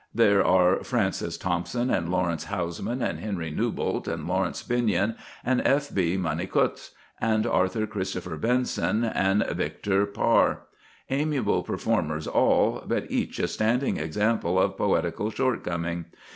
There 0.15 0.43
are 0.43 0.83
Francis 0.83 1.37
Thompson, 1.37 1.91
and 1.91 2.09
Laurence 2.09 2.45
Housman, 2.45 3.03
and 3.03 3.19
Henry 3.19 3.51
Newbolt, 3.51 4.07
and 4.07 4.27
Laurence 4.27 4.63
Binyon, 4.63 5.15
and 5.45 5.61
F.B. 5.63 6.17
Money 6.17 6.47
Coutts, 6.47 6.95
and 7.19 7.45
Arthur 7.45 7.85
Christopher 7.85 8.35
Benson, 8.37 9.03
and 9.03 9.45
Victor 9.45 10.07
Plarr 10.07 10.61
amiable 11.11 11.61
performers 11.61 12.25
all, 12.25 12.83
but 12.87 13.11
each 13.11 13.37
a 13.37 13.47
standing 13.47 13.97
example 13.97 14.59
of 14.59 14.75
poetical 14.75 15.29
shortcoming. 15.29 16.05